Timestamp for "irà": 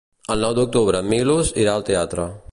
1.65-1.75